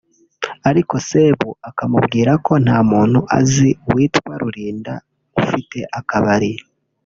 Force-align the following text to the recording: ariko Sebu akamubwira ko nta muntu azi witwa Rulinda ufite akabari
ariko 0.69 0.93
Sebu 1.07 1.49
akamubwira 1.69 2.31
ko 2.45 2.53
nta 2.63 2.77
muntu 2.91 3.19
azi 3.39 3.69
witwa 3.93 4.33
Rulinda 4.41 4.93
ufite 5.41 5.79
akabari 5.99 6.51